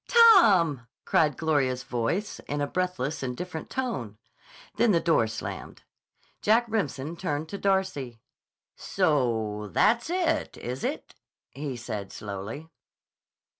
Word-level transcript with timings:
"Tom!" 0.07 0.87
cried 1.05 1.37
Gloria's 1.37 1.83
voice 1.83 2.39
in 2.47 2.59
a 2.59 2.65
breathless 2.65 3.21
and 3.21 3.37
different 3.37 3.69
tone. 3.69 4.17
Then 4.77 4.93
the 4.93 4.99
door 4.99 5.27
slammed. 5.27 5.83
Jack 6.41 6.65
Remsen 6.67 7.15
turned 7.15 7.49
to 7.49 7.59
Darcy. 7.59 8.19
"So 8.75 9.69
that's 9.71 10.09
it, 10.09 10.57
is 10.57 10.83
it?" 10.83 11.13
he 11.51 11.77
said 11.77 12.11
slowly. 12.11 12.67